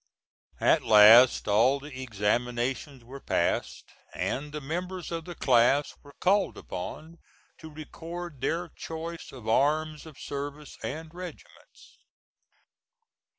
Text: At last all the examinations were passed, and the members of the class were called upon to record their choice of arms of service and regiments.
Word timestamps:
At 0.59 0.81
last 0.81 1.47
all 1.47 1.79
the 1.79 2.01
examinations 2.01 3.03
were 3.03 3.19
passed, 3.19 3.91
and 4.15 4.51
the 4.51 4.59
members 4.59 5.11
of 5.11 5.25
the 5.25 5.35
class 5.35 5.93
were 6.01 6.15
called 6.19 6.57
upon 6.57 7.19
to 7.59 7.69
record 7.69 8.41
their 8.41 8.69
choice 8.69 9.31
of 9.31 9.47
arms 9.47 10.07
of 10.07 10.17
service 10.17 10.75
and 10.81 11.13
regiments. 11.13 11.99